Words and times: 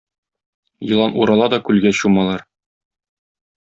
Елан 0.95 1.13
урала 1.21 1.51
да 1.57 1.61
күлгә 1.69 1.95
чумалар. 2.01 2.45